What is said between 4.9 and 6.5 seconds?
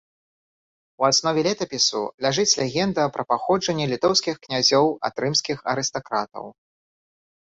ад рымскіх арыстакратаў.